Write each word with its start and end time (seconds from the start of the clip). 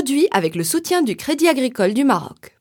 Produit 0.00 0.26
avec 0.32 0.54
le 0.56 0.64
soutien 0.64 1.02
du 1.02 1.16
Crédit 1.16 1.48
Agricole 1.48 1.94
du 1.94 2.04
Maroc. 2.04 2.52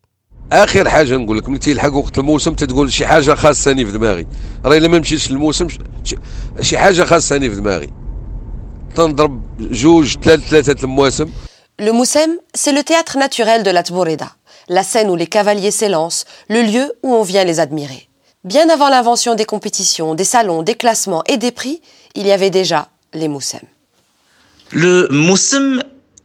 اخر 0.51 0.89
حاجه 0.89 1.17
نقول 1.17 1.37
لك 1.37 1.49
ملي 1.49 1.59
تيلحق 1.59 1.93
وقت 1.93 2.17
الموسم 2.17 2.53
تتقول 2.53 2.91
شي 2.93 3.05
حاجه 3.07 3.35
خاصني 3.35 3.85
في 3.85 3.91
دماغي 3.91 4.27
راه 4.65 4.77
الا 4.77 4.87
ما 4.87 4.99
مشيتش 4.99 5.31
للموسم 5.31 5.67
ش- 5.69 6.15
شي 6.61 6.77
حاجه 6.77 7.03
خاصني 7.03 7.49
في 7.49 7.55
دماغي 7.55 7.89
تنضرب 8.95 9.41
جوج 9.71 10.17
ثلاث 10.23 10.39
ثلاثه 10.49 10.83
المواسم 10.83 11.29
Le 11.81 11.91
Moussem, 11.91 12.31
c'est 12.53 12.71
le 12.71 12.83
théâtre 12.83 13.17
naturel 13.17 13.61
de 13.63 13.71
la 13.77 13.83
Tbourida, 13.83 14.29
la 14.69 14.83
scène 14.83 15.09
où 15.09 15.17
les 15.17 15.27
cavaliers 15.27 15.71
s'élancent, 15.79 16.23
le 16.55 16.61
lieu 16.71 16.85
où 17.03 17.09
on 17.13 17.23
vient 17.23 17.43
les 17.43 17.59
admirer. 17.59 18.07
Bien 18.45 18.69
avant 18.69 18.89
l'invention 18.95 19.33
des 19.35 19.43
compétitions, 19.53 20.09
des 20.21 20.23
salons, 20.35 20.61
des 20.69 20.75
classements 20.83 21.23
et 21.31 21.37
des 21.45 21.51
prix, 21.51 21.81
il 22.19 22.25
y 22.27 22.31
avait 22.37 22.53
déjà 22.61 22.81
les 23.19 23.27
Moussem. 23.33 23.65
Le 24.71 24.95
Moussem 25.25 25.67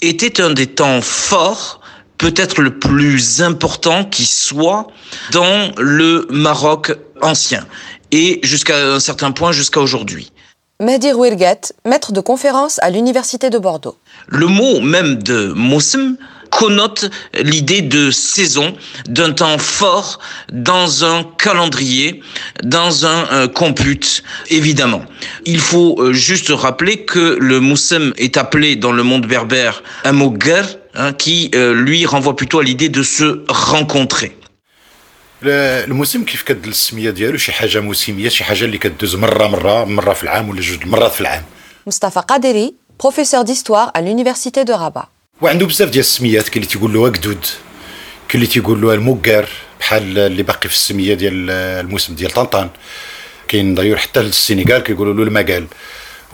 était 0.08 0.42
un 0.42 0.52
des 0.52 0.68
temps 0.68 1.02
forts, 1.02 1.82
peut-être 2.18 2.62
le 2.62 2.78
plus 2.78 3.42
important 3.42 4.06
qui 4.06 4.26
soit 4.26 4.88
dans 5.32 5.72
le 5.78 6.28
Maroc 6.30 6.96
ancien 7.22 7.66
et 8.12 8.40
jusqu'à 8.44 8.94
un 8.94 9.00
certain 9.00 9.32
point 9.32 9.52
jusqu'à 9.52 9.80
aujourd'hui. 9.80 10.32
Mehdi 10.82 11.12
Rouirguet, 11.12 11.62
maître 11.86 12.12
de 12.12 12.20
conférence 12.20 12.80
à 12.80 12.90
l'Université 12.90 13.50
de 13.50 13.58
Bordeaux. 13.58 13.96
Le 14.28 14.48
mot 14.48 14.82
même 14.82 15.24
de 15.24 15.54
Moussem 15.56 16.18
connote 16.51 17.03
l'idée 17.35 17.81
de 17.81 18.11
saison, 18.11 18.77
d'un 19.07 19.33
temps 19.33 19.59
fort 19.59 20.19
dans 20.53 21.05
un 21.05 21.19
calendrier, 21.39 22.23
dans 22.65 23.07
un 23.07 23.21
euh, 23.33 23.47
compute, 23.49 24.23
évidemment. 24.49 25.05
Il 25.47 25.61
faut 25.61 25.93
euh, 26.01 26.13
juste 26.13 26.49
rappeler 26.51 27.05
que 27.05 27.25
le 27.51 27.61
Moussem 27.61 28.13
est 28.17 28.37
appelé 28.37 28.75
dans 28.77 28.93
le 28.93 29.05
monde 29.05 29.27
berbère 29.27 29.83
un 30.05 30.13
mot 30.13 30.31
guerre, 30.31 30.69
hein, 30.95 31.13
qui 31.13 31.51
euh, 31.55 31.73
lui 31.73 32.05
renvoie 32.05 32.35
plutôt 32.35 32.59
à 32.59 32.65
l'idée 32.65 32.89
de 32.89 33.03
se 33.03 33.45
rencontrer. 33.49 34.33
لا- 35.43 35.85
الموسم 35.85 36.25
كيف 36.25 36.43
كد 36.43 36.67
السميه 36.67 37.11
ديالو 37.11 37.39
شي 37.39 37.53
حاجه 37.53 37.81
موسميه 37.81 38.29
شي 38.29 38.45
حاجه 38.45 38.65
اللي 38.65 38.79
كدوز 38.79 39.15
مره 39.17 39.47
مره 39.49 39.85
مره 39.85 40.13
في 40.13 40.23
العام 40.23 40.49
ولا 40.49 40.61
جوج 40.61 40.87
مرات 40.87 41.13
في 41.13 41.21
العام 41.21 41.43
Mustafa 41.89 42.23
Qaderi, 42.31 42.75
professeur 42.99 43.43
d'histoire 43.45 43.91
à 43.95 44.01
l'Université 44.03 44.65
de 44.67 44.73
Rabat. 44.73 45.09
وعنده 45.42 45.66
بزاف 45.66 45.90
ديال 45.90 46.00
السميات 46.04 46.50
كاين 46.50 46.64
اللي 46.64 46.68
تيقول 46.74 46.94
له 46.94 47.00
وكدود 47.00 47.46
كاين 48.30 48.36
اللي 48.36 48.48
تيقول 48.48 48.82
له 48.82 48.94
المقار 48.94 49.50
بحال 49.80 50.18
اللي 50.18 50.44
باقي 50.44 50.70
في 50.70 50.76
السمية 50.76 51.14
ديال 51.14 51.50
الموسم 51.52 52.16
ديال 52.16 52.32
طنطان. 52.32 52.70
كاين 53.48 53.76
دايور 53.76 53.98
حتى 53.98 54.20
السنغال 54.20 54.84
كيقولوا 54.84 55.14
له 55.14 55.24
المقال. 55.24 55.68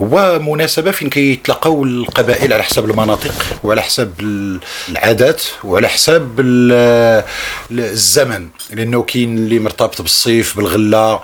هو 0.02 0.38
مناسبة 0.38 0.90
فين 0.90 1.10
كيتلاقاو 1.10 1.84
القبائل 1.84 2.52
على 2.52 2.62
حسب 2.62 2.90
المناطق 2.90 3.34
وعلى 3.64 3.82
حسب 3.82 4.12
ال- 4.20 4.60
العادات 4.88 5.42
وعلى 5.64 5.88
حسب 5.88 6.40
ال- 6.40 7.24
الزمن. 7.70 8.48
لأنه 8.72 9.02
كاين 9.02 9.38
اللي 9.38 9.58
مرتبط 9.58 10.02
بالصيف 10.02 10.56
بالغلة 10.56 11.20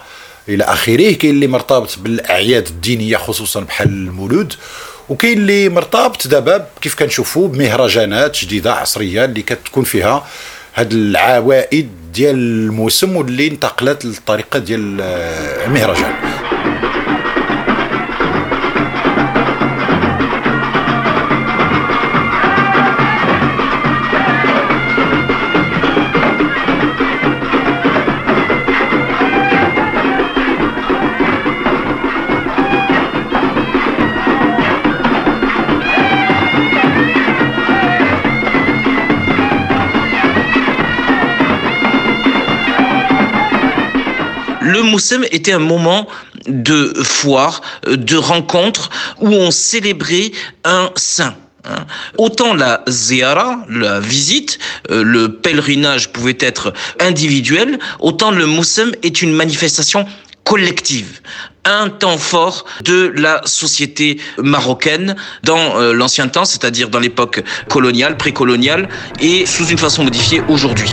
إلى 0.49 0.65
آخره. 0.65 1.13
كاين 1.13 1.35
اللي 1.35 1.47
مرتبط 1.47 1.99
بالأعياد 1.99 2.67
الدينية 2.67 3.17
خصوصا 3.17 3.61
بحال 3.61 3.89
المولود. 3.89 4.55
وكاين 5.09 5.39
اللي 5.39 5.69
مرتبط 5.69 6.27
دابا 6.27 6.67
كيف 6.81 6.95
كنشوفوا 6.95 7.49
بمهرجانات 7.49 8.37
جديدة 8.39 8.73
عصرية 8.75 9.25
اللي 9.25 9.43
كتكون 9.43 9.85
فيها 9.85 10.27
هاد 10.75 10.93
العوائد 10.93 11.89
ديال 12.15 12.35
الموسم 12.35 13.17
واللي 13.17 13.49
انتقلت 13.49 14.05
للطريقة 14.05 14.59
ديال 14.59 14.99
آه، 15.01 15.67
المهرجان. 15.67 16.13
Moussem 44.99 45.25
était 45.31 45.53
un 45.53 45.61
moment 45.61 46.09
de 46.49 46.93
foire, 47.05 47.61
euh, 47.87 47.97
de 47.97 48.17
rencontre, 48.17 48.91
où 49.21 49.29
on 49.29 49.53
célébrait 49.53 50.33
un 50.65 50.91
saint. 50.97 51.37
hein. 51.65 51.87
Autant 52.17 52.53
la 52.53 52.83
ziyara, 52.89 53.65
la 53.69 54.01
visite, 54.01 54.59
euh, 54.91 55.05
le 55.05 55.35
pèlerinage 55.37 56.11
pouvait 56.11 56.37
être 56.41 56.73
individuel, 56.99 57.79
autant 58.01 58.33
le 58.33 58.45
Moussem 58.47 58.91
est 59.05 59.23
une 59.23 59.33
manifestation 59.33 60.05
collective, 60.43 61.21
un 61.65 61.91
temps 61.91 62.19
fort 62.19 62.65
de 62.83 63.13
la 63.15 63.41
société 63.45 64.19
marocaine 64.39 65.15
dans 65.45 65.79
euh, 65.81 65.93
l'ancien 65.93 66.27
temps, 66.27 66.45
c'est-à-dire 66.45 66.89
dans 66.89 66.99
l'époque 66.99 67.45
coloniale, 67.69 68.17
précoloniale, 68.17 68.89
et 69.21 69.47
sous 69.47 69.67
une 69.69 69.79
façon 69.79 70.03
modifiée 70.03 70.43
aujourd'hui. 70.49 70.91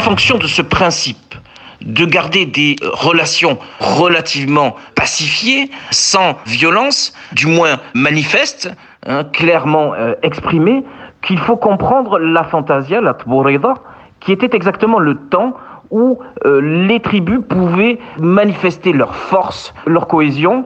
En 0.00 0.02
fonction 0.02 0.38
de 0.38 0.46
ce 0.46 0.62
principe 0.62 1.34
de 1.82 2.06
garder 2.06 2.46
des 2.46 2.76
relations 2.80 3.58
relativement 3.80 4.74
pacifiées, 4.94 5.70
sans 5.90 6.38
violence, 6.46 7.12
du 7.32 7.46
moins 7.46 7.76
manifestes, 7.92 8.70
hein, 9.06 9.24
clairement 9.24 9.92
euh, 9.92 10.14
exprimées, 10.22 10.84
qu'il 11.20 11.38
faut 11.38 11.58
comprendre 11.58 12.18
la 12.18 12.44
fantasia, 12.44 13.02
la 13.02 13.12
tboreda, 13.12 13.74
qui 14.20 14.32
était 14.32 14.56
exactement 14.56 14.98
le 14.98 15.16
temps 15.16 15.54
où 15.90 16.18
euh, 16.46 16.60
les 16.60 17.00
tribus 17.00 17.40
pouvaient 17.48 17.98
manifester 18.18 18.92
leur 18.92 19.14
force, 19.14 19.74
leur 19.86 20.06
cohésion, 20.06 20.64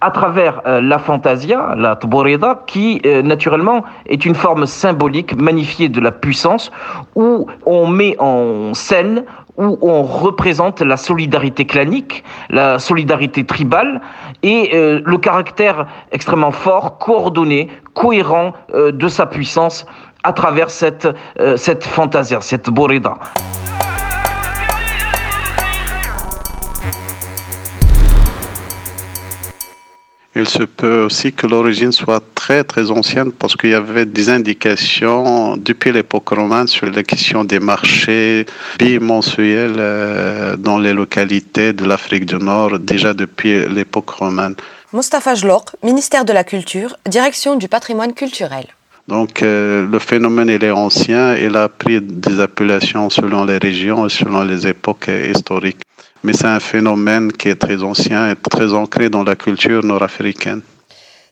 à 0.00 0.10
travers 0.10 0.62
euh, 0.66 0.80
la 0.80 0.98
fantasia, 0.98 1.74
la 1.76 1.96
tboreda, 1.96 2.62
qui 2.66 3.00
euh, 3.06 3.22
naturellement 3.22 3.84
est 4.06 4.24
une 4.24 4.34
forme 4.34 4.66
symbolique 4.66 5.36
magnifiée 5.36 5.88
de 5.88 6.00
la 6.00 6.12
puissance, 6.12 6.70
où 7.14 7.46
on 7.66 7.86
met 7.86 8.16
en 8.18 8.74
scène, 8.74 9.24
où 9.56 9.78
on 9.82 10.02
représente 10.02 10.80
la 10.80 10.96
solidarité 10.96 11.64
clanique, 11.64 12.24
la 12.50 12.80
solidarité 12.80 13.44
tribale, 13.44 14.00
et 14.42 14.70
le 14.74 15.16
caractère 15.16 15.86
extrêmement 16.10 16.50
fort, 16.50 16.98
coordonné, 16.98 17.68
cohérent 17.94 18.52
de 18.74 19.08
sa 19.08 19.26
puissance 19.26 19.86
à 20.24 20.32
travers 20.32 20.70
cette, 20.70 21.08
cette 21.56 21.84
fantasia, 21.84 22.40
cette 22.40 22.68
boreda. 22.68 23.14
Il 30.36 30.48
se 30.48 30.64
peut 30.64 31.02
aussi 31.04 31.32
que 31.32 31.46
l'origine 31.46 31.92
soit 31.92 32.20
très 32.34 32.64
très 32.64 32.90
ancienne 32.90 33.30
parce 33.30 33.54
qu'il 33.54 33.70
y 33.70 33.74
avait 33.74 34.04
des 34.04 34.30
indications 34.30 35.56
depuis 35.56 35.92
l'époque 35.92 36.28
romane 36.30 36.66
sur 36.66 36.86
la 36.90 37.04
question 37.04 37.44
des 37.44 37.60
marchés 37.60 38.44
bimensuels 38.76 39.76
euh, 39.78 40.56
dans 40.56 40.78
les 40.78 40.92
localités 40.92 41.72
de 41.72 41.84
l'Afrique 41.84 42.26
du 42.26 42.34
Nord 42.34 42.80
déjà 42.80 43.14
depuis 43.14 43.68
l'époque 43.68 44.10
romane. 44.10 44.56
Mustafa 44.92 45.36
Jlok, 45.36 45.66
ministère 45.84 46.24
de 46.24 46.32
la 46.32 46.42
Culture, 46.42 46.96
direction 47.08 47.54
du 47.54 47.68
patrimoine 47.68 48.12
culturel. 48.12 48.66
Donc 49.06 49.40
euh, 49.40 49.86
le 49.88 49.98
phénomène 50.00 50.48
il 50.48 50.64
est 50.64 50.72
ancien, 50.72 51.36
il 51.36 51.54
a 51.56 51.68
pris 51.68 52.00
des 52.00 52.40
appellations 52.40 53.08
selon 53.08 53.44
les 53.44 53.58
régions 53.58 54.06
et 54.06 54.10
selon 54.10 54.42
les 54.42 54.66
époques 54.66 55.10
historiques. 55.32 55.82
Mais 56.24 56.32
c'est 56.32 56.46
un 56.46 56.58
phénomène 56.58 57.30
qui 57.32 57.50
est 57.50 57.56
très 57.56 57.82
ancien 57.82 58.30
et 58.30 58.34
très 58.34 58.72
ancré 58.72 59.10
dans 59.10 59.22
la 59.22 59.36
culture 59.36 59.84
nord-africaine. 59.84 60.62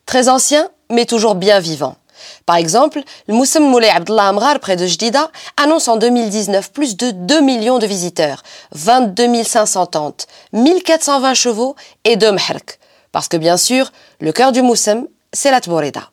Très 0.05 0.29
ancien, 0.29 0.69
mais 0.91 1.05
toujours 1.05 1.33
bien 1.33 1.59
vivant. 1.59 1.97
Par 2.45 2.57
exemple, 2.57 3.01
le 3.27 3.33
Moussem 3.33 3.63
Moulay 3.63 3.89
Abdullah 3.89 4.27
Amrar, 4.27 4.59
près 4.59 4.75
de 4.75 4.85
Jdida, 4.85 5.31
annonce 5.57 5.87
en 5.87 5.97
2019 5.97 6.71
plus 6.71 6.95
de 6.95 7.09
2 7.09 7.41
millions 7.41 7.79
de 7.79 7.87
visiteurs, 7.87 8.43
22 8.73 9.43
500 9.43 9.87
tentes, 9.87 10.27
1420 10.53 11.33
chevaux 11.33 11.75
et 12.05 12.15
deux 12.15 12.31
mherk. 12.31 12.79
Parce 13.11 13.27
que 13.27 13.37
bien 13.37 13.57
sûr, 13.57 13.91
le 14.21 14.31
cœur 14.31 14.51
du 14.51 14.61
moussem, 14.61 15.07
c'est 15.33 15.49
la 15.49 15.59
tborida. 15.59 16.12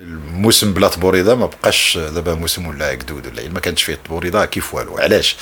الموسم 0.00 0.72
بلا 0.72 0.88
تبوريضة 0.88 1.34
ما 1.34 1.46
بقاش 1.46 1.98
دابا 1.98 2.34
موسم 2.34 2.66
ولا 2.66 2.86
عكدود 2.86 3.26
ولا 3.26 3.48
ما 3.48 3.60
كانش 3.60 3.82
فيه 3.82 3.94
تبوريضة 3.94 4.44
كيف 4.44 4.74
والو 4.74 4.98
علاش؟ 4.98 5.36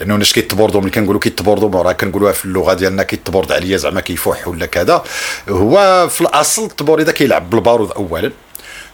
لأنه 0.00 0.14
الناس 0.14 0.32
كيتبوردوا 0.32 0.80
ملي 0.80 0.90
كنقولوا 0.90 1.20
كيتبوردوا 1.20 1.82
راه 1.82 1.92
كنقولوها 1.92 2.32
في 2.32 2.44
اللغة 2.44 2.74
ديالنا 2.74 3.02
كيتبورد 3.02 3.52
عليا 3.52 3.76
زعما 3.76 4.00
كيفوح 4.00 4.48
ولا 4.48 4.66
كذا. 4.66 5.04
هو 5.48 6.08
في 6.10 6.20
الأصل 6.20 6.64
التبوريضه 6.64 7.12
كيلعب 7.12 7.50
بالبارود 7.50 7.90
اولا 7.90 8.32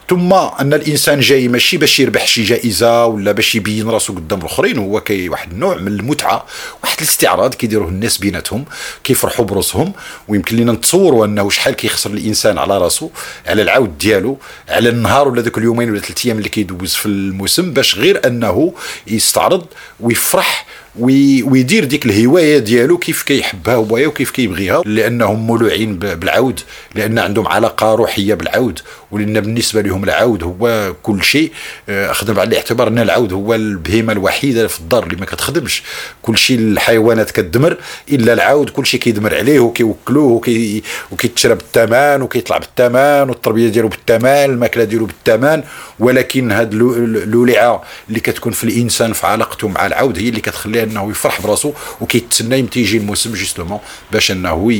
ثم 0.09 0.33
أن 0.33 0.73
الإنسان 0.73 1.19
جاي 1.19 1.47
ماشي 1.47 1.77
باش 1.77 1.99
يربح 1.99 2.27
شي 2.27 2.43
جائزة 2.43 3.05
ولا 3.05 3.31
باش 3.31 3.55
يبين 3.55 3.89
راسو 3.89 4.13
قدام 4.13 4.39
الآخرين 4.39 4.77
هو 4.77 5.01
كي 5.01 5.29
واحد 5.29 5.51
النوع 5.51 5.77
من 5.77 5.87
المتعة 5.87 6.45
واحد 6.83 6.97
الاستعراض 6.97 7.53
كيديروه 7.53 7.89
الناس 7.89 8.17
بيناتهم 8.17 8.65
كيفرحوا 9.03 9.45
براسهم 9.45 9.93
ويمكن 10.27 10.57
لنا 10.57 10.71
نتصوروا 10.71 11.25
أنه 11.25 11.49
شحال 11.49 11.73
كيخسر 11.73 12.09
الإنسان 12.09 12.57
على 12.57 12.77
راسو 12.77 13.09
على 13.47 13.61
العود 13.61 13.97
ديالو 13.97 14.37
على 14.69 14.89
النهار 14.89 15.27
ولا 15.27 15.41
ذوك 15.41 15.57
اليومين 15.57 15.91
ولا 15.91 15.99
ثلاث 15.99 16.25
أيام 16.25 16.37
اللي 16.37 16.49
كيدوز 16.49 16.93
في 16.93 17.05
الموسم 17.05 17.73
باش 17.73 17.95
غير 17.95 18.27
أنه 18.27 18.73
يستعرض 19.07 19.65
ويفرح 19.99 20.65
ويدير 20.99 21.85
ديك 21.85 22.05
الهواية 22.05 22.57
ديالو 22.57 22.97
كيف 22.97 23.23
كيحبها 23.23 23.75
هو 23.75 24.07
وكيف 24.07 24.31
كيبغيها 24.31 24.81
لأنهم 24.85 25.47
مولوعين 25.47 25.99
بالعود 25.99 26.59
لأن 26.95 27.19
عندهم 27.19 27.47
علاقة 27.47 27.95
روحية 27.95 28.33
بالعود. 28.33 28.79
ولأن 29.11 29.39
بالنسبة 29.39 29.81
لهم 29.81 30.03
العود 30.03 30.43
هو 30.43 30.93
كل 31.03 31.23
شيء 31.23 31.51
آه، 31.89 32.11
اخذنا 32.11 32.33
بعين 32.33 32.49
الاعتبار 32.49 32.87
أن 32.87 32.99
العود 32.99 33.33
هو 33.33 33.55
البهيمة 33.55 34.13
الوحيدة 34.13 34.67
في 34.67 34.79
الدار 34.79 35.03
اللي 35.03 35.15
ما 35.15 35.25
كتخدمش. 35.25 35.83
كل 36.21 36.37
شيء 36.37 36.59
الحيوانات 36.59 37.31
كتدمر 37.31 37.77
إلا 38.11 38.33
العود 38.33 38.69
كل 38.69 38.85
شيء 38.85 38.99
كيدمر 38.99 39.35
عليه 39.35 39.59
وكيوكلوه 39.59 40.31
وكي 40.31 40.83
وكيتشرى 41.11 41.55
بالثمن 41.55 42.21
وكيطلع 42.21 42.57
بالثمن 42.57 43.29
والتربية 43.29 43.69
ديالو 43.69 43.87
بالثمن 43.87 44.25
الماكلة 44.25 44.83
ديالو 44.83 45.05
بالثمن 45.05 45.63
ولكن 45.99 46.51
هاد 46.51 46.73
الولعه 46.73 47.83
اللي 48.09 48.19
كتكون 48.19 48.51
في 48.51 48.63
الإنسان 48.63 49.13
في 49.13 49.27
علاقته 49.27 49.67
مع 49.67 49.85
العود 49.85 50.19
هي 50.19 50.29
اللي 50.29 50.41
كتخليه 50.41 50.84
انه 50.85 51.11
يفرح 51.11 51.41
براسو 51.41 51.73
وكيتسنى 52.01 52.59
يمتى 52.59 52.79
يجي 52.79 52.97
الموسم 52.97 53.33
جوستومون 53.33 53.79
باش 54.11 54.31
أنه 54.31 54.73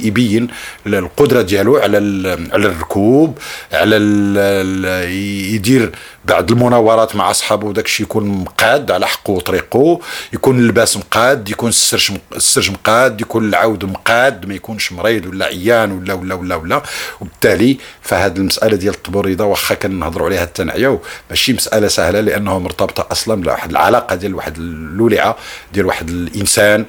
يبين 0.00 0.48
القدرة 0.86 1.42
ديالو 1.42 1.76
على 1.76 1.96
على 2.52 2.66
الركوب 2.66 3.38
على 3.72 3.96
يدير 5.54 5.92
بعد 6.24 6.50
المناورات 6.50 7.16
مع 7.16 7.30
أصحابه 7.30 7.72
داك 7.72 7.84
الشيء 7.84 8.06
يكون 8.06 8.28
مقاد 8.28 8.90
على 8.90 9.06
حقه 9.06 9.30
وطريقه 9.30 10.00
يكون 10.32 10.58
اللباس 10.58 10.96
مقاد 10.96 11.48
يكون 11.50 11.68
السرج 11.68 12.10
السرج 12.36 12.70
مقاد 12.70 13.20
يكون 13.20 13.48
العود 13.48 13.84
مقاد 13.84 14.46
ما 14.46 14.54
يكونش 14.54 14.92
مريض 14.92 15.26
ولا 15.26 15.44
عيان 15.46 15.92
ولا 15.92 16.14
ولا 16.14 16.34
ولا 16.34 16.54
ولا. 16.56 16.82
وبالتالي 17.20 17.78
فهاد 18.02 18.36
المسألة 18.36 18.76
ديال 18.76 18.94
التبوريضه 18.94 19.44
واخا 19.44 19.74
كنهضروا 19.74 20.26
عليها 20.26 20.44
التنعيه 20.44 20.98
ماشي 21.30 21.52
مسألة 21.52 21.88
سهلة 21.88 22.20
لأنه 22.20 22.58
مرتبطة 22.58 23.06
أصلا 23.12 23.42
بواحد 23.42 23.70
العلاقة 23.70 24.16
ديال 24.16 24.34
واحد 24.34 24.56
اللولعة 24.58 25.36
ديال 25.72 25.86
واحد 25.86 26.08
الإنسان 26.10 26.86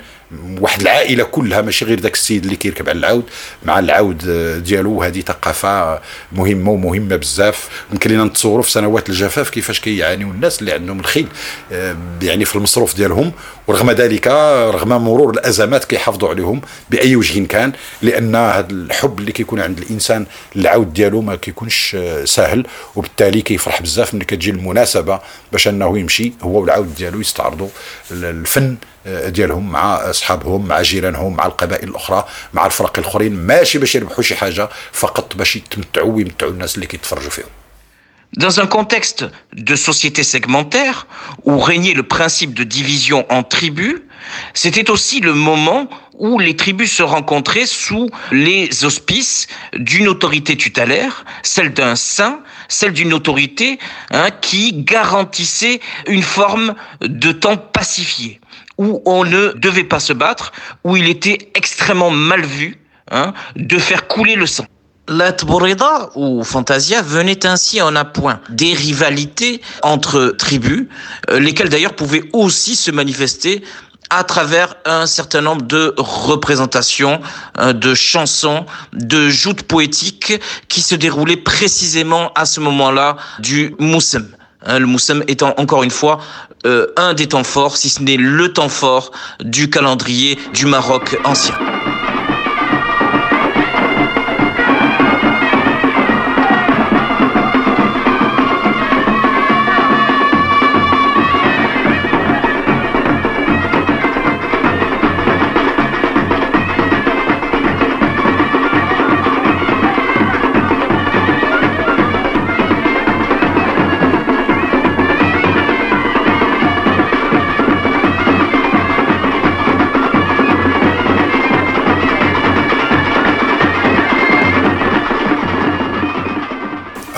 واحد 0.59 0.81
العائلة 0.81 1.23
كلها 1.23 1.61
ماشي 1.61 1.85
غير 1.85 1.99
ذاك 1.99 2.13
السيد 2.13 2.43
اللي 2.43 2.55
كيركب 2.55 2.89
على 2.89 2.99
العود. 2.99 3.23
مع 3.63 3.79
العود 3.79 4.17
ديالو 4.63 5.03
هذه 5.03 5.21
ثقافة 5.21 6.01
مهمة 6.31 6.71
ومهمة 6.71 7.15
بزاف. 7.15 7.69
يمكن 7.91 8.11
لنا 8.11 8.23
نتصوروا 8.23 8.63
في 8.63 8.71
سنوات 8.71 9.09
الجفاف 9.09 9.49
كيفاش 9.49 9.79
كيعانيو 9.79 10.31
الناس 10.31 10.59
اللي 10.59 10.71
عندهم 10.71 10.99
الخيل 10.99 11.27
آه، 11.71 11.97
يعني 12.21 12.45
في 12.45 12.55
المصروف 12.55 12.95
ديالهم. 12.95 13.31
ورغم 13.67 13.91
ذلك 13.91 14.27
رغم 14.73 14.89
مرور 14.89 15.33
الأزمات 15.33 15.85
كيحافظوا 15.85 16.29
عليهم 16.29 16.61
بأي 16.89 17.15
وجه 17.15 17.45
كان 17.45 17.71
لأن 18.01 18.35
هذا 18.35 18.71
الحب 18.71 19.19
اللي 19.19 19.31
كيكون 19.31 19.59
عند 19.59 19.77
الإنسان 19.77 20.25
العود 20.55 20.93
ديالو 20.93 21.21
ما 21.21 21.35
كيكونش 21.35 21.95
آه، 21.99 22.25
سهل. 22.25 22.65
وبالتالي 22.95 23.41
كيفرح 23.41 23.81
بزاف 23.81 24.13
ملي 24.13 24.25
كتجي 24.25 24.51
المناسبة 24.51 25.19
باش 25.51 25.67
أنه 25.67 25.99
يمشي 25.99 26.33
هو 26.41 26.59
والعود 26.59 26.95
ديالو 26.95 27.19
يستعرضوا 27.19 27.69
الفن 28.11 28.77
ديالهم 29.06 29.72
مع 29.72 30.10
اصحابهم 30.10 30.69
مع 30.69 30.82
جيرانهم 30.82 31.36
مع 31.36 31.46
القبائل 31.46 31.88
الاخرى 31.88 32.26
مع 32.52 32.66
الفرق 32.66 32.98
الاخرين 32.98 33.32
ماشي 33.34 33.78
باش 33.78 33.94
يربحوا 33.94 34.22
شي 34.22 34.34
حاجه 34.34 34.69
فقط 34.92 35.36
باش 35.36 35.56
يتمتعوا 35.56 36.12
ويمتعوا 36.12 36.52
الناس 36.52 36.75
اللي 36.75 36.86
كيتفرجوا 36.86 37.31
فيهم 37.31 37.48
Dans 38.36 38.58
un 38.58 38.66
contexte 38.66 39.25
de 39.52 39.76
société 39.76 40.25
segmentaire 40.25 41.06
où 41.44 41.60
régnait 41.60 41.94
le 41.94 42.02
principe 42.02 42.52
de 42.52 42.64
division 42.64 43.25
en 43.31 43.44
tribus, 43.44 44.00
c'était 44.54 44.90
aussi 44.90 45.20
le 45.20 45.34
moment 45.34 45.88
où 46.14 46.40
les 46.40 46.56
tribus 46.56 46.92
se 46.92 47.04
rencontraient 47.04 47.66
sous 47.66 48.08
les 48.32 48.84
auspices 48.84 49.46
d'une 49.76 50.08
autorité 50.08 50.56
tutélaire, 50.56 51.25
celle 51.44 51.72
d'un 51.72 51.94
saint, 51.94 52.40
celle 52.69 52.92
d'une 52.92 53.12
autorité 53.12 53.78
hein, 54.10 54.31
qui 54.40 54.72
garantissait 54.72 55.81
une 56.08 56.22
forme 56.22 56.75
de 57.02 57.31
temps 57.31 57.56
pacifié, 57.56 58.40
où 58.79 59.03
on 59.05 59.25
ne 59.25 59.51
devait 59.57 59.83
pas 59.83 59.99
se 59.99 60.13
battre, 60.13 60.51
où 60.83 60.97
il 60.97 61.07
était 61.07 61.51
extrêmement 61.53 62.09
mal 62.09 62.43
vu 62.43 62.79
hein, 63.11 63.33
de 63.55 63.77
faire 63.77 64.07
couler 64.07 64.35
le 64.35 64.47
sang. 64.47 64.65
La 65.09 65.33
Tboreda 65.33 66.11
ou 66.15 66.43
Fantasia 66.43 67.01
venait 67.01 67.45
ainsi 67.45 67.81
en 67.81 67.95
appoint 67.95 68.41
des 68.49 68.73
rivalités 68.73 69.59
entre 69.81 70.35
tribus, 70.37 70.87
euh, 71.29 71.39
lesquelles 71.39 71.69
d'ailleurs 71.69 71.95
pouvaient 71.95 72.23
aussi 72.31 72.75
se 72.75 72.91
manifester 72.91 73.63
à 74.11 74.23
travers 74.23 74.75
un 74.85 75.07
certain 75.07 75.41
nombre 75.41 75.63
de 75.63 75.93
représentations, 75.97 77.21
euh, 77.59 77.73
de 77.73 77.93
chansons, 77.93 78.65
de 78.93 79.29
joutes 79.29 79.63
poétiques 79.63 80.33
qui 80.67 80.81
se 80.81 80.95
déroulaient 80.95 81.37
précisément 81.37 82.31
à 82.35 82.45
ce 82.45 82.59
moment-là 82.59 83.17
du 83.39 83.75
Moussem. 83.79 84.29
Hein, 84.65 84.79
le 84.79 84.85
Moussem 84.87 85.23
étant 85.27 85.53
encore 85.57 85.83
une 85.83 85.91
fois 85.91 86.19
euh, 86.65 86.88
un 86.97 87.13
des 87.13 87.27
temps 87.27 87.44
forts, 87.44 87.77
si 87.77 87.89
ce 87.89 88.01
n'est 88.01 88.17
le 88.17 88.51
temps 88.51 88.69
fort 88.69 89.11
du 89.44 89.69
calendrier 89.69 90.38
du 90.53 90.65
Maroc 90.65 91.17
ancien. 91.23 91.56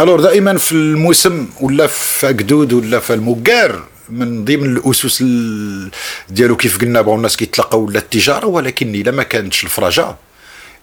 الور 0.02 0.20
دائما 0.22 0.58
في 0.58 0.72
الموسم 0.72 1.48
ولا 1.62 1.88
في 1.88 2.30
أكدود 2.30 2.74
ولا 2.74 3.00
في 3.00 3.14
المقار 3.14 3.84
من 4.10 4.46
ضمن 4.46 4.78
الأسس 4.78 5.24
ديالو 6.30 6.56
كيف 6.56 6.82
قلنا 6.82 7.02
بغاو 7.02 7.16
الناس 7.16 7.38
كيتلاقاو 7.38 7.86
ولا 7.86 8.00
التجارة 8.00 8.46
ولكن 8.46 8.96
إلا 8.96 9.12
ما 9.12 9.24
كانتش 9.24 9.64
الفرجه 9.64 10.16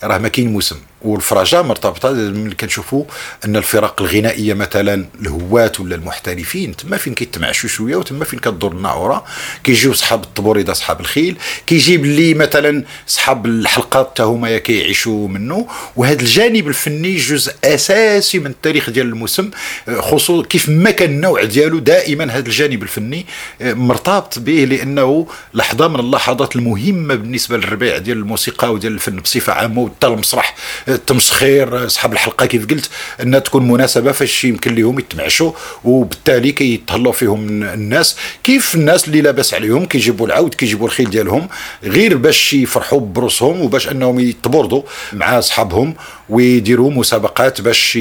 راه 0.05 0.19
ما 0.19 0.29
كاين 0.29 0.53
موسم. 0.53 0.77
والفرجه 1.03 1.63
مرتبطة 1.63 2.13
ملي 2.13 2.55
كنشوفوا 2.55 3.05
أن 3.45 3.57
الفرق 3.57 4.03
الغنائية 4.03 4.55
مثلا 4.55 5.07
الهواة 5.21 5.73
ولا 5.79 5.95
المحترفين 5.95 6.77
تما 6.77 6.97
فين 6.97 7.15
كيتمعشوا 7.15 7.69
شوية 7.69 7.97
وتما 7.97 8.25
فين 8.25 8.39
كدور 8.39 8.73
الناعوره 8.73 9.25
كيجيو 9.65 9.93
صحاب 9.93 10.25
الطبوريده 10.25 10.73
صحاب 10.73 11.01
الخيل 11.01 11.37
كيجيب 11.67 12.05
لي 12.05 12.35
مثلا 12.35 12.85
صحاب 13.07 13.47
الحلقات 13.47 14.19
حتى 14.19 14.23
هما 14.23 14.59
كيعيشوا 14.59 15.29
منه 15.29 15.67
وهذا 15.97 16.21
الجانب 16.21 16.69
الفني 16.69 17.17
جزء 17.17 17.55
أساسي 17.65 18.39
من 18.39 18.47
التاريخ 18.47 18.91
ديال 18.91 19.07
الموسم 19.07 19.51
خصوصا 19.99 20.47
كيف 20.49 20.69
ما 20.69 20.91
كان 20.91 21.11
النوع 21.11 21.45
ديالو 21.45 21.79
دائما 21.79 22.25
هذا 22.25 22.47
الجانب 22.47 22.83
الفني 22.83 23.27
مرتبط 23.61 24.39
به 24.39 24.53
لأنه 24.53 25.27
لحظة 25.55 25.89
من 25.89 26.01
اللحظات 26.01 26.57
المهمة 26.57 27.15
بالنسبة 27.15 27.57
للربيع 27.57 27.99
ديال 27.99 28.19
الموسيقى 28.19 28.73
وديال 28.73 28.93
الفن 28.93 29.17
بصفة 29.17 29.53
عامة 29.53 29.81
وحتى 29.83 30.07
المسرح 30.07 30.55
التمسخير 30.95 31.87
اصحاب 31.87 32.13
الحلقة 32.13 32.47
كيف 32.47 32.67
قلت 32.67 32.91
أنها 33.23 33.41
تكون 33.41 33.69
مناسبة 33.69 34.13
فاش 34.13 34.45
يمكن 34.45 34.75
لهم 34.75 34.99
يتمعشوا 34.99 35.53
وبالتالي 35.85 36.53
كيتهلاو 36.53 37.13
فيهم 37.13 37.63
الناس. 37.63 38.17
كيف 38.45 38.75
الناس 38.75 39.09
اللي 39.09 39.21
لاباس 39.21 39.55
عليهم 39.55 39.87
كيجيبوا 39.87 40.27
العود 40.27 40.55
كيجيبوا 40.55 40.87
الخيل 40.87 41.11
ديالهم 41.11 41.49
غير 41.85 42.17
باش 42.17 42.53
يفرحوا 42.53 43.01
بروسهم 43.01 43.61
وباش 43.61 43.89
أنهم 43.89 44.21
يتبردوا 44.21 44.83
مع 45.13 45.39
أصحابهم 45.39 45.95
ويديروا 46.29 46.91
مسابقات 46.91 47.61
باش 47.61 47.99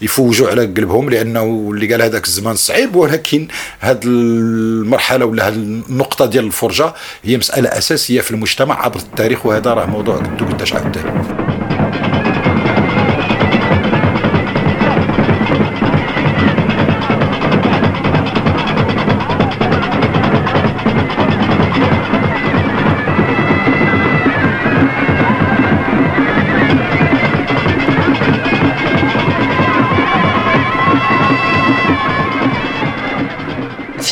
يفوجوا 0.00 0.50
على 0.50 0.62
قلبهم 0.62 1.10
لأنه 1.10 1.70
اللي 1.74 1.92
قال 1.92 2.02
هذاك 2.02 2.26
الزمان 2.26 2.56
صعيب 2.56 2.96
ولكن 2.96 3.48
هذه 3.80 4.00
المرحلة 4.04 5.24
ولا 5.24 5.48
هذه 5.48 5.54
النقطة 5.54 6.26
ديال 6.26 6.44
الفرجة 6.44 6.94
هي 7.24 7.36
مسألة 7.36 7.68
أساسية 7.68 8.20
في 8.20 8.30
المجتمع 8.30 8.84
عبر 8.84 8.96
التاريخ 8.96 9.46
وهذا 9.46 9.74
راه 9.74 9.86
موضوع 9.86 10.16
كنتو 10.16 10.44
قداش 10.44 10.72
عاوتاني 10.72 11.41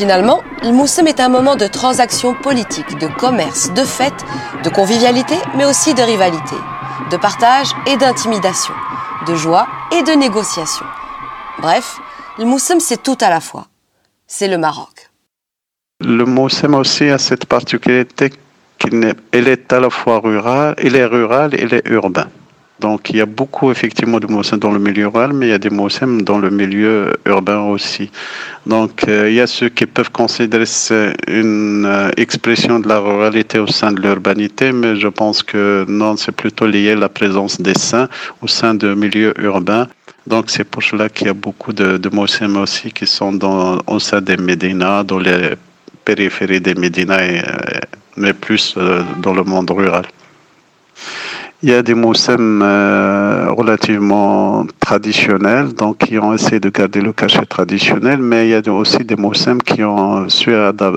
Finalement, 0.00 0.42
le 0.62 0.72
Moussem 0.72 1.06
est 1.08 1.20
un 1.20 1.28
moment 1.28 1.56
de 1.56 1.66
transaction 1.66 2.32
politique, 2.32 2.96
de 2.98 3.06
commerce, 3.06 3.70
de 3.74 3.84
fête, 3.84 4.24
de 4.64 4.70
convivialité, 4.70 5.34
mais 5.58 5.66
aussi 5.66 5.92
de 5.92 6.00
rivalité, 6.00 6.56
de 7.10 7.18
partage 7.18 7.68
et 7.86 7.98
d'intimidation, 7.98 8.72
de 9.26 9.34
joie 9.34 9.66
et 9.92 10.02
de 10.02 10.12
négociation. 10.12 10.86
Bref, 11.60 11.98
le 12.38 12.46
Moussem, 12.46 12.80
c'est 12.80 13.02
tout 13.02 13.18
à 13.20 13.28
la 13.28 13.40
fois. 13.40 13.66
C'est 14.26 14.48
le 14.48 14.56
Maroc. 14.56 15.10
Le 16.00 16.24
Moussem 16.24 16.74
aussi 16.76 17.04
a 17.10 17.18
cette 17.18 17.44
particularité 17.44 18.32
qu'il 18.78 19.04
est 19.48 19.70
à 19.70 19.80
la 19.80 19.90
fois 19.90 20.20
rural, 20.20 20.76
il 20.82 20.96
est 20.96 21.04
rural, 21.04 21.50
il 21.52 21.74
est 21.74 21.86
urbain. 21.86 22.28
Donc 22.80 23.10
il 23.10 23.16
y 23.16 23.20
a 23.20 23.26
beaucoup 23.26 23.70
effectivement 23.70 24.18
de 24.18 24.26
Moussem 24.26 24.58
dans 24.58 24.72
le 24.72 24.78
milieu 24.78 25.08
rural, 25.08 25.32
mais 25.34 25.46
il 25.48 25.50
y 25.50 25.52
a 25.52 25.58
des 25.58 25.70
Moussem 25.70 26.22
dans 26.22 26.38
le 26.38 26.50
milieu 26.50 27.12
urbain 27.26 27.60
aussi. 27.60 28.10
Donc 28.66 29.04
euh, 29.06 29.28
il 29.28 29.34
y 29.34 29.40
a 29.40 29.46
ceux 29.46 29.68
qui 29.68 29.86
peuvent 29.86 30.10
considérer 30.10 30.64
une 31.28 31.84
euh, 31.86 32.10
expression 32.16 32.78
de 32.80 32.88
la 32.88 32.98
ruralité 32.98 33.58
au 33.58 33.66
sein 33.66 33.92
de 33.92 34.00
l'urbanité, 34.00 34.72
mais 34.72 34.96
je 34.96 35.08
pense 35.08 35.42
que 35.42 35.84
non, 35.88 36.16
c'est 36.16 36.32
plutôt 36.32 36.66
lié 36.66 36.92
à 36.92 36.96
la 36.96 37.10
présence 37.10 37.60
des 37.60 37.74
saints 37.74 38.08
au 38.40 38.48
sein 38.48 38.74
de 38.74 38.94
milieux 38.94 39.34
urbains. 39.38 39.86
Donc 40.26 40.44
c'est 40.48 40.64
pour 40.64 40.82
cela 40.82 41.08
qu'il 41.08 41.26
y 41.26 41.30
a 41.30 41.34
beaucoup 41.34 41.72
de, 41.72 41.98
de 41.98 42.08
aussi 42.58 42.92
qui 42.92 43.06
sont 43.06 43.32
dans, 43.32 43.78
au 43.86 43.98
sein 43.98 44.20
des 44.20 44.36
Médinas, 44.36 45.04
dans 45.04 45.18
les 45.18 45.54
périphéries 46.04 46.60
des 46.60 46.74
Médinas, 46.74 47.20
euh, 47.20 47.42
mais 48.16 48.32
plus 48.32 48.74
dans 49.22 49.34
le 49.34 49.44
monde 49.44 49.70
rural. 49.70 50.06
Il 51.62 51.68
y 51.68 51.74
a 51.74 51.82
des 51.82 51.92
moussem 51.92 52.62
euh, 52.62 53.50
relativement 53.50 54.64
traditionnels, 54.80 55.74
donc 55.74 55.98
qui 55.98 56.18
ont 56.18 56.32
essayé 56.32 56.58
de 56.58 56.70
garder 56.70 57.02
le 57.02 57.12
cachet 57.12 57.44
traditionnel, 57.44 58.16
mais 58.16 58.48
il 58.48 58.50
y 58.52 58.54
a 58.54 58.72
aussi 58.72 59.04
des 59.04 59.16
moussem 59.16 59.60
qui 59.60 59.84
ont 59.84 60.26
su 60.30 60.52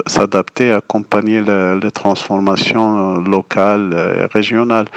s'adapter, 0.06 0.72
accompagner 0.72 1.42
les 1.42 1.92
transformations 1.92 3.16
locales 3.20 3.94
et 4.22 4.26
régionales. 4.34 4.88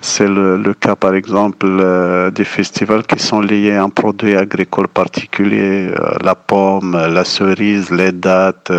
C'est 0.00 0.26
le, 0.26 0.56
le, 0.56 0.72
cas, 0.72 0.96
par 0.96 1.14
exemple, 1.14 1.66
euh, 1.68 2.30
des 2.30 2.44
festivals 2.44 3.02
qui 3.02 3.18
sont 3.18 3.42
liés 3.42 3.72
à 3.72 3.82
un 3.82 3.90
produit 3.90 4.36
agricole 4.36 4.88
particulier, 4.88 5.90
euh, 5.90 6.16
la 6.24 6.34
pomme, 6.34 6.92
la 6.92 7.24
cerise, 7.26 7.90
les 7.90 8.12
dattes 8.12 8.72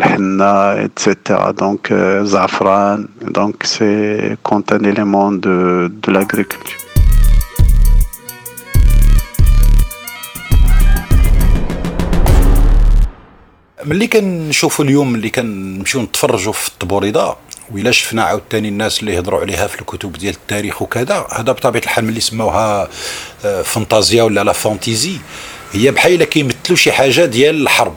etc. 0.00 1.52
Donc, 1.56 1.90
euh, 1.90 2.24
zafran. 2.24 3.00
Donc, 3.22 3.56
c'est 3.64 4.36
quand 4.42 4.72
un 4.72 4.82
élément 4.84 5.32
de, 5.32 5.90
de 6.02 6.12
l'agriculture. 6.12 6.78
ملي 13.84 14.06
كنشوفوا 14.06 14.84
اليوم 14.84 15.14
اللي 15.14 15.30
كنمشيو 15.30 16.02
نتفرجوا 16.02 16.52
في 16.52 16.68
الطبوريضه 16.68 17.36
وإلا 17.70 17.90
شفنا 17.90 18.22
عاوتاني 18.22 18.68
الناس 18.68 19.00
اللي 19.00 19.14
يهضروا 19.14 19.40
عليها 19.40 19.66
في 19.66 19.80
الكتب 19.80 20.12
ديال 20.12 20.34
التاريخ 20.34 20.82
وكذا 20.82 21.26
هذا 21.32 21.52
بطبيعة 21.52 21.82
الحال 21.82 22.04
ملي 22.04 22.20
سموها 22.20 22.88
فانتازيا 23.64 24.22
ولا 24.22 24.44
لا 24.44 24.52
فانتيزي 24.52 25.18
هي 25.72 25.90
بحال 25.90 26.24
كيمثلوا 26.24 26.76
شي 26.76 26.92
حاجة 26.92 27.24
ديال 27.24 27.62
الحرب 27.62 27.94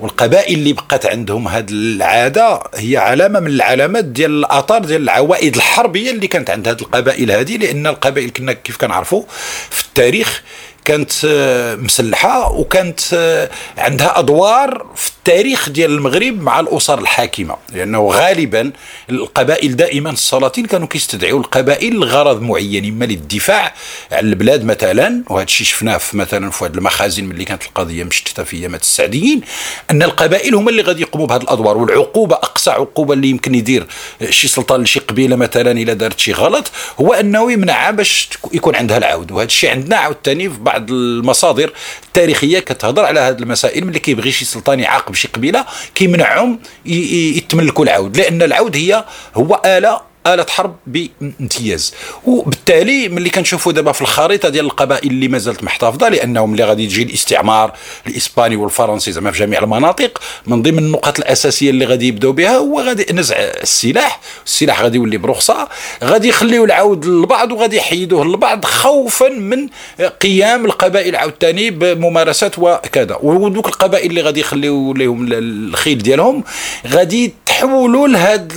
والقبائل 0.00 0.58
اللي 0.58 0.72
بقات 0.72 1.06
عندهم 1.06 1.48
هذه 1.48 1.70
العادة 1.70 2.62
هي 2.74 2.96
علامة 2.96 3.40
من 3.40 3.46
العلامات 3.46 4.04
ديال 4.04 4.30
الاثار 4.30 4.84
ديال 4.84 5.02
العوائد 5.02 5.56
الحربية 5.56 6.10
اللي 6.10 6.26
كانت 6.26 6.50
عند 6.50 6.68
هذه 6.68 6.80
القبائل 6.80 7.30
هذه 7.30 7.56
لأن 7.56 7.86
القبائل 7.86 8.30
كنا 8.30 8.52
كيف 8.52 8.76
كنعرفوا 8.76 9.22
في 9.70 9.84
التاريخ 9.84 10.42
كانت 10.84 11.12
آه، 11.24 11.74
مسلحة 11.74 12.52
وكانت 12.52 13.00
آه، 13.14 13.50
عندها 13.78 14.18
أدوار 14.18 14.86
في 14.96 15.10
التاريخ 15.20 15.68
ديال 15.68 15.90
المغرب 15.90 16.42
مع 16.42 16.60
الأسر 16.60 16.98
الحاكمة 16.98 17.56
لأنه 17.74 18.08
غالبا 18.08 18.72
القبائل 19.10 19.76
دائما 19.76 20.10
السلاطين 20.10 20.66
كانوا 20.66 20.86
كيستدعوا 20.86 21.40
القبائل 21.40 21.94
لغرض 21.94 22.42
معين 22.42 22.84
إما 22.84 23.04
للدفاع 23.04 23.74
عن 24.12 24.24
البلاد 24.24 24.64
مثلا 24.64 25.22
وهذا 25.28 25.44
الشيء 25.44 25.66
شفناه 25.66 25.96
في 25.96 26.16
مثلا 26.16 26.50
في 26.50 26.64
هذه 26.64 26.72
المخازن 26.74 27.24
ملي 27.24 27.44
كانت 27.44 27.62
القضية 27.62 28.04
مشتتة 28.04 28.44
في 28.44 28.56
أيامات 28.56 28.82
السعديين 28.82 29.40
أن 29.90 30.02
القبائل 30.02 30.54
هما 30.54 30.70
اللي 30.70 30.82
غادي 30.82 31.02
يقوموا 31.02 31.26
بهذه 31.26 31.42
الأدوار 31.42 31.78
والعقوبة 31.78 32.34
أقصى 32.34 32.70
عقوبة 32.70 33.14
اللي 33.14 33.28
يمكن 33.28 33.54
يدير 33.54 33.86
شي 34.30 34.48
سلطان 34.48 34.82
لشي 34.82 35.00
قبيلة 35.00 35.36
مثلا 35.36 35.70
الا 35.70 35.92
دارت 35.92 36.18
شي 36.18 36.32
غلط 36.32 36.70
هو 37.00 37.12
أنه 37.12 37.52
يمنعها 37.52 37.90
باش 37.90 38.28
يكون 38.52 38.76
عندها 38.76 38.98
العود. 38.98 39.32
وهذا 39.32 39.46
الشيء 39.46 39.70
عندنا 39.70 39.96
عاوتاني 39.96 40.50
في 40.50 40.58
بعض 40.58 40.90
المصادر 40.90 41.72
التاريخية 42.06 42.58
كتهضر 42.58 43.04
على 43.04 43.20
هذه 43.20 43.38
المسائل 43.38 43.84
ملي 43.84 43.98
كيبغي 43.98 44.32
شي 44.32 44.44
سلطان 44.44 44.80
يعاقب 44.80 45.09
شي 45.14 45.28
قبيله 45.28 45.64
كيمنعهم 45.94 46.58
يتملكوا 46.86 47.84
العود. 47.84 48.16
لأن 48.16 48.42
العود 48.42 48.76
هي 48.76 49.04
هو 49.34 49.62
آلة 49.64 50.09
آلة 50.26 50.46
حرب 50.48 50.76
بامتياز. 50.86 51.94
وبالتالي 52.26 53.08
ملي 53.08 53.30
كنشوفوا 53.30 53.72
دابا 53.72 53.92
في 53.92 54.00
الخريطة 54.00 54.48
ديال 54.48 54.64
القبائل 54.64 55.10
اللي 55.10 55.28
مازالت 55.28 55.64
محتفظة 55.64 56.08
لأنهم 56.08 56.52
اللي 56.52 56.64
غادي 56.64 56.86
تجي 56.86 57.02
الاستعمار 57.02 57.72
الإسباني 58.06 58.56
والفرنسي 58.56 59.12
زعما 59.12 59.30
في 59.30 59.38
جميع 59.38 59.62
المناطق 59.62 60.20
من 60.46 60.62
ضمن 60.62 60.78
النقط 60.78 61.18
الأساسية 61.18 61.70
اللي 61.70 61.84
غادي 61.84 62.08
يبداو 62.08 62.32
بها 62.32 62.56
هو 62.56 62.80
غادي 62.80 63.12
نزع 63.12 63.36
السلاح. 63.36 64.20
السلاح 64.46 64.82
غادي 64.82 64.96
يولي 64.98 65.16
برخصة 65.16 65.68
غادي 66.04 66.28
يخليو 66.28 66.64
العود 66.64 67.04
للبعض 67.06 67.52
وغادي 67.52 67.76
يحيدوه 67.76 68.24
للبعض 68.24 68.64
خوفا 68.64 69.28
من 69.28 69.68
قيام 70.22 70.64
القبائل 70.64 71.16
عاوتاني 71.16 71.70
بممارسات 71.70 72.58
وكذا. 72.58 73.18
ودوك 73.22 73.68
القبائل 73.68 74.10
اللي 74.10 74.20
غادي 74.22 74.40
يخليو 74.40 74.94
لهم 74.94 75.28
الخيل 75.32 75.98
ديالهم 75.98 76.44
غادي 76.86 77.34
تحولوا 77.46 78.08
لهاد 78.08 78.52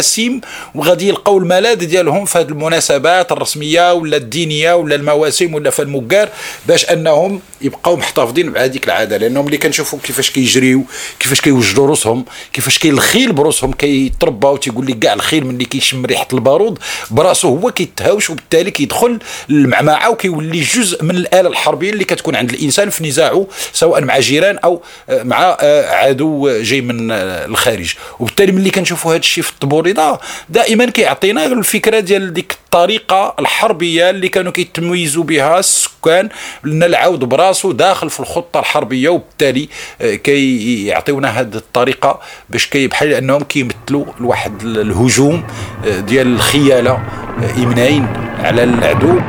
المواسم 0.00 0.40
وغادي 0.74 1.08
يلقاو 1.08 1.38
الملاذ 1.38 1.84
ديالهم 1.84 2.24
في 2.24 2.38
هذه 2.38 2.48
المناسبات 2.48 3.32
الرسمية 3.32 3.92
ولا 3.92 4.16
الدينية 4.16 4.74
ولا 4.74 4.94
المواسم 4.94 5.54
ولا 5.54 5.70
في 5.70 5.82
المكار 5.82 6.28
باش 6.66 6.84
أنهم 6.90 7.40
يبقاو 7.60 7.96
محتفظين 7.96 8.52
بهذيك 8.52 8.84
العادة. 8.84 9.16
لأنهم 9.16 9.46
اللي 9.46 9.58
كنشوفوا 9.58 9.98
كيفاش 10.02 10.30
كيجريو 10.30 10.84
كيفاش 11.18 11.40
كيوجدوا 11.40 11.86
روسهم 11.86 12.24
كيفاش 12.52 12.78
كاين 12.78 12.94
الخيل 12.94 13.32
بروسهم 13.32 13.72
كيترباو 13.72 14.56
تيقول 14.56 14.86
لك 14.86 14.98
كاع 14.98 15.12
الخيل 15.12 15.46
ملي 15.46 15.64
كيشم 15.64 16.06
ريحة 16.06 16.28
البارود 16.32 16.78
براسو 17.10 17.48
هو 17.56 17.70
كيتهاوش 17.70 18.30
وبالتالي 18.30 18.70
كيدخل 18.70 19.18
المعمعه 19.50 20.10
وكيولي 20.10 20.60
جزء 20.60 21.04
من 21.04 21.16
الآلة 21.16 21.48
الحربية 21.48 21.90
اللي 21.90 22.04
كتكون 22.04 22.36
عند 22.36 22.50
الإنسان 22.50 22.90
في 22.90 23.08
نزاعه 23.08 23.46
سواء 23.72 24.00
مع 24.04 24.18
جيران 24.18 24.58
أو 24.58 24.82
مع 25.08 25.56
عدو 25.90 26.60
جاي 26.60 26.80
من 26.80 27.10
الخارج. 27.10 27.94
وبالتالي 28.20 28.52
ملي 28.52 28.70
كنشوفوا 28.70 29.10
هذا 29.12 29.18
الشيء 29.18 29.44
في 29.44 29.52
التبوريدة 29.90 30.18
دائما 30.48 30.86
كيعطينا 30.86 31.46
الفكرة 31.46 32.00
ديال 32.00 32.32
ديك 32.32 32.52
الطريقة 32.52 33.34
الحربية 33.38 34.10
اللي 34.10 34.28
كانوا 34.28 34.52
كيتميزوا 34.52 35.24
بها 35.24 35.58
السكان. 35.58 36.28
لأن 36.64 36.82
العود 36.82 37.18
براسو 37.18 37.72
داخل 37.72 38.10
في 38.10 38.20
الخطة 38.20 38.60
الحربية 38.60 39.08
وبالتالي 39.08 39.68
آه، 40.00 40.14
كيعطيونا 40.14 41.28
هذه 41.28 41.54
الطريقة 41.54 42.20
باش 42.50 42.66
كي 42.66 42.86
بحال 42.86 43.12
انهم 43.12 43.42
كيمثلوا 43.42 44.04
لواحد 44.20 44.62
الهجوم 44.62 45.44
آه، 45.86 46.00
ديال 46.00 46.26
الخيالة 46.26 46.90
آه، 46.90 47.54
امنين 47.56 48.06
على 48.38 48.64
العدو. 48.64 49.20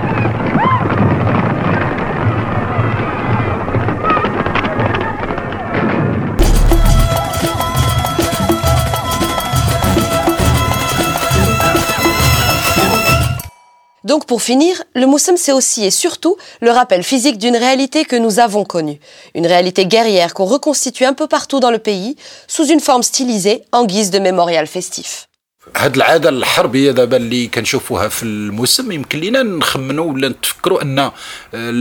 Donc 14.12 14.26
pour 14.26 14.42
finir, 14.42 14.84
le 14.94 15.06
moussem 15.06 15.38
c'est 15.38 15.54
aussi 15.54 15.86
et 15.86 15.90
surtout 15.90 16.36
le 16.60 16.70
rappel 16.70 17.02
physique 17.02 17.38
d'une 17.38 17.56
réalité 17.56 18.04
que 18.04 18.18
nous 18.18 18.42
avons 18.42 18.66
connue, 18.66 19.00
une 19.36 19.48
réalité 19.48 19.86
guerrière 19.86 20.34
qu'on 20.34 20.44
reconstitue 20.44 21.06
un 21.06 21.14
peu 21.14 21.28
partout 21.28 21.62
dans 21.62 21.72
le 21.72 21.80
pays 21.80 22.18
sous 22.46 22.66
une 22.66 22.82
forme 22.82 23.04
stylisée 23.04 23.64
en 23.72 23.86
guise 23.86 24.12
de 24.12 24.20
mémorial 24.20 24.68
festif. 24.68 25.30
هاد 25.78 25.96
العادة 25.96 26.30
الحربية 26.30 26.92
دابا 26.92 27.18
اللي 27.18 27.48
كنشوفوها 27.48 28.08
في 28.08 28.24
الموسم 28.24 28.92
يمكن 28.92 29.20
لينا 29.20 29.44
نخمنوا 29.44 30.12
ولا 30.14 30.28
نتفكروا 30.30 30.82
أن 30.82 31.00
آه، 31.00 31.12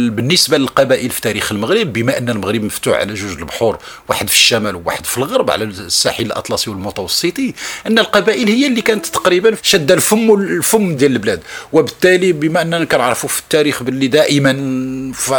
بالنسبة 0.08 0.58
للقبائل 0.58 1.10
في 1.10 1.20
تاريخ 1.20 1.52
المغرب 1.52 1.92
بما 1.92 2.18
أن 2.18 2.28
المغرب 2.28 2.62
مفتوح 2.62 2.96
على 2.98 3.14
جوج 3.14 3.38
البحور 3.38 3.78
واحد 4.08 4.28
في 4.28 4.34
الشمال 4.34 4.76
وواحد 4.76 5.06
في 5.06 5.18
الغرب 5.18 5.50
على 5.50 5.64
الساحل 5.64 6.24
الأطلسي 6.26 6.70
والمتوسطي 6.70 7.54
أن 7.86 7.98
القبائل 7.98 8.48
هي 8.48 8.66
اللي 8.66 8.80
كانت 8.80 9.06
تقريبا 9.06 9.56
شادة 9.62 9.94
الفم 9.94 10.34
الفم 10.34 10.96
ديال 10.96 11.12
البلاد. 11.12 11.40
وبالتالي 11.72 12.32
بما 12.32 12.62
أننا 12.62 12.84
كنعرفوا 12.84 13.28
في 13.28 13.40
التاريخ 13.40 13.82
باللي 13.82 14.06
دائما 14.06 14.52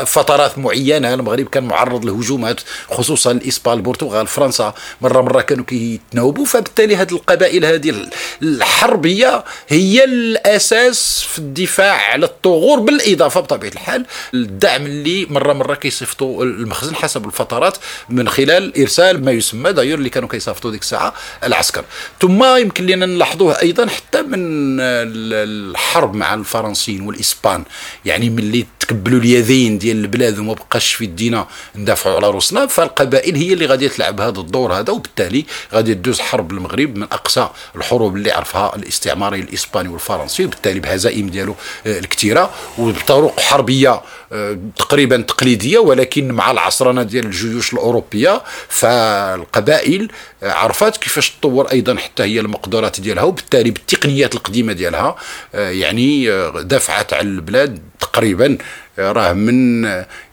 فترات 0.05 0.58
معينة 0.58 1.13
المغرب 1.13 1.48
كان 1.48 1.63
معرض 1.63 2.05
لهجومات 2.05 2.62
خصوصا 2.89 3.31
الاسبان 3.31 3.77
البرتغال 3.77 4.27
فرنسا 4.27 4.74
مرة 5.01 5.22
مرة 5.22 5.41
كانوا 5.41 5.65
كيتناوبوا 5.65 6.46
فبالتالي 6.46 6.96
هذه 6.96 7.12
القبائل 7.12 7.65
هذه 7.65 8.10
الحربية 8.42 9.44
هي 9.68 10.04
الأساس 10.04 11.22
في 11.22 11.40
الدفاع 11.40 12.12
على 12.12 12.26
الثغور 12.26 12.80
بالإضافة 12.80 13.40
بطبيعة 13.40 13.72
الحال 13.72 14.06
الدعم 14.34 14.86
اللي 14.86 15.26
مرة 15.30 15.54
مرة 15.54 15.76
كيصيفطوا 15.76 16.44
المخزن 16.44 16.96
حسب 16.96 17.26
الفترات 17.26 17.78
من 18.10 18.30
خلال 18.30 18.82
إرسال 18.82 19.26
ما 19.26 19.32
يسمى 19.32 19.72
داير 19.74 19.98
اللي 19.98 20.10
كانوا 20.10 20.30
كيصيفطوا 20.30 20.72
ديك 20.72 20.82
الساعة 20.82 21.14
العسكر. 21.44 21.84
ثم 22.22 22.44
يمكن 22.58 22.86
لنا 22.86 23.06
نلاحظوه 23.06 23.62
أيضا 23.62 23.88
حتى 23.88 24.22
من 24.22 24.40
الحرب 24.80 26.16
مع 26.16 26.34
الفرنسيين 26.34 27.02
والإسبان. 27.02 27.64
يعني 28.06 28.30
ملي 28.30 28.66
تكبلوا 28.80 29.20
اليدين 29.20 29.78
ديال 29.78 29.98
البلاد 29.98 30.40
وما 30.40 30.54
بقاش 30.54 30.94
في 30.94 31.04
يدينا 31.04 31.48
ندافعوا 31.76 32.16
على 32.16 32.30
روسنا 32.30 32.66
فالقبائل 32.66 33.36
هي 33.36 33.54
اللي 33.54 33.66
غادي 33.66 33.90
تلعب 33.90 34.22
هذا 34.22 34.40
الدور 34.40 34.74
هذا 34.74 34.94
وبالتالي 34.94 35.46
غادي 35.74 35.94
تدوز 35.94 36.20
حرب 36.20 36.52
المغرب 36.52 36.96
من 36.96 37.04
أقصى 37.04 37.50
الحروب 37.76 38.18
اللي 38.22 38.32
عرفها 38.32 38.75
الاستعماري 38.75 39.40
الإسباني 39.40 39.90
والفرنسي 39.90 40.46
وبالتالي 40.46 40.80
بهزائم 40.80 41.30
ديالو 41.30 41.56
آه، 41.88 42.00
الكثيره 42.00 42.50
وبطرق 42.78 43.40
حربية 43.40 44.01
آه، 44.32 44.58
تقريبا 44.75 45.22
تقليدية 45.22 45.80
ولكن 45.80 46.32
مع 46.32 46.51
العصرنه 46.51 47.04
ديال 47.04 47.25
الجيوش 47.25 47.74
الأوروبية. 47.74 48.42
فالقبائل 48.70 50.12
آه، 50.44 50.51
عرفت 50.51 50.98
كيفاش 50.98 51.30
تطور 51.30 51.72
أيضا 51.72 51.96
حتى 51.96 52.24
هي 52.24 52.40
المقدرات 52.40 53.01
ديالها 53.01 53.24
وبالتالي 53.24 53.72
بالتقنيات 53.72 54.36
القديمة 54.36 54.74
ديالها. 54.74 55.16
يعني 55.54 56.25
دافعت 56.63 57.13
على 57.13 57.28
البلاد 57.28 57.80
تقريبا 58.00 58.58
راه 59.00 59.34
من 59.34 59.84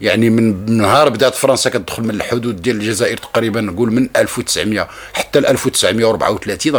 يعني 0.00 0.31
من 0.31 0.77
نهار 0.77 1.09
بدات 1.09 1.35
فرنسا 1.35 1.71
كتدخل 1.71 2.03
من 2.03 2.11
الحدود 2.11 2.62
ديال 2.62 2.77
الجزائر 2.77 3.17
تقريبا 3.17 3.61
نقول 3.61 3.93
من 3.93 4.09
1900 4.17 4.88
حتى 5.15 5.41
ل 5.41 5.47
1934 5.47 6.75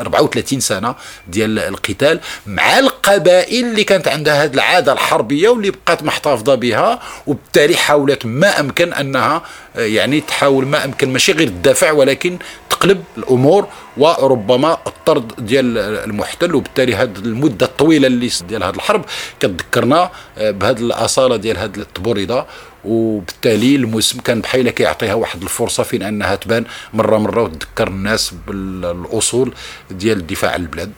34 0.00 0.60
سنة 0.60 0.94
ديال 1.28 1.58
القتال 1.58 2.20
مع 2.46 2.78
القبائل 2.78 3.64
اللي 3.64 3.84
كانت 3.84 4.08
عندها 4.08 4.44
هذه 4.44 4.54
العادة 4.54 4.92
الحربية 4.92 5.48
واللي 5.48 5.70
بقات 5.70 6.02
محتفظة 6.02 6.54
بها 6.54 7.00
وبالتالي 7.26 7.76
حاولت 7.76 8.26
ما 8.26 8.60
أمكن 8.60 8.92
أنها 8.92 9.42
يعني 9.76 10.20
تحاول 10.20 10.66
ما 10.66 10.84
أمكن 10.84 11.12
ماشي 11.12 11.32
غير 11.32 11.48
الدفع 11.48 11.92
ولكن 11.92 12.38
تقلب 12.76 13.04
الأمور 13.18 13.68
وربما 13.96 14.78
الطرد 14.86 15.32
ديال 15.38 15.78
المحتل 15.78 16.54
وبالتالي 16.54 16.94
هذه 16.94 17.18
المدة 17.18 17.66
الطويلة 17.66 18.06
اللي 18.06 18.30
ديال 18.48 18.62
هذه 18.64 18.74
الحرب 18.74 19.04
كتذكرنا 19.40 20.10
بهذه 20.36 20.78
الأصالة 20.78 21.36
ديال 21.36 21.58
هذه 21.58 21.76
التبوريدة. 21.76 22.46
وبالتالي 22.84 23.76
الموسم 23.76 24.20
كان 24.20 24.40
بحال 24.40 24.70
كيعطيها 24.70 25.14
واحد 25.14 25.42
الفرصة 25.42 25.82
فين 25.82 26.02
أنها 26.02 26.34
تبان 26.34 26.64
مرة 26.94 27.18
مرة 27.18 27.42
وتذكر 27.42 27.88
الناس 27.88 28.34
بالأصول 28.46 29.54
ديال 29.90 30.18
الدفاع 30.18 30.52
عن 30.52 30.60
البلاد 30.60 30.92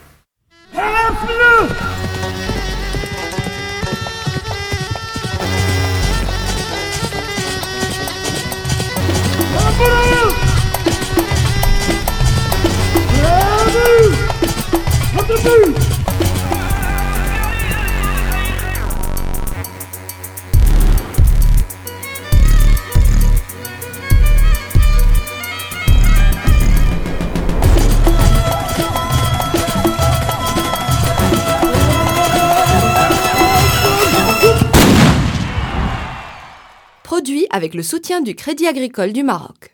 Produit 37.02 37.46
avec 37.50 37.74
le 37.74 37.82
soutien 37.82 38.20
du 38.20 38.34
Crédit 38.34 38.66
agricole 38.66 39.12
du 39.12 39.22
Maroc. 39.22 39.67